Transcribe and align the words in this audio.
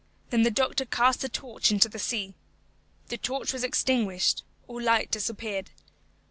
Then 0.31 0.41
the 0.41 0.49
doctor 0.49 0.85
cast 0.85 1.21
the 1.21 1.29
torch 1.29 1.69
into 1.69 1.87
the 1.87 1.99
sea. 1.99 2.33
The 3.09 3.19
torch 3.19 3.53
was 3.53 3.63
extinguished: 3.63 4.43
all 4.67 4.81
light 4.81 5.11
disappeared. 5.11 5.69